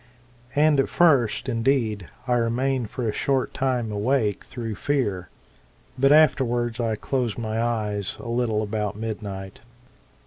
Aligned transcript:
And 0.55 0.79
at 0.79 0.89
first, 0.89 1.47
indeed, 1.47 2.07
I 2.27 2.33
remained 2.33 2.89
for 2.89 3.07
a 3.07 3.11
short 3.13 3.53
time 3.53 3.91
awake 3.91 4.43
through 4.43 4.73
fear; 4.73 5.29
but 5.95 6.11
afterwards 6.11 6.79
I 6.79 6.95
closed 6.95 7.37
my 7.37 7.61
eyes 7.61 8.17
a 8.19 8.27
little 8.29 8.63
about 8.63 8.95
midnight. 8.97 9.59